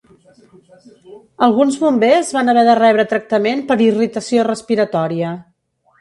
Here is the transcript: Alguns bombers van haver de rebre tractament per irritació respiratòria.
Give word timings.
Alguns 1.47 1.77
bombers 1.83 2.33
van 2.37 2.51
haver 2.53 2.63
de 2.69 2.77
rebre 2.79 3.07
tractament 3.15 3.65
per 3.69 3.81
irritació 3.89 4.47
respiratòria. 4.49 5.37